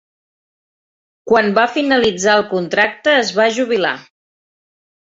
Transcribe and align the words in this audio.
Quan 1.31 1.53
va 1.59 1.67
finalitzar 1.75 2.35
el 2.41 2.45
contracte, 2.57 3.17
es 3.21 3.33
va 3.41 3.51
jubilar. 3.61 3.95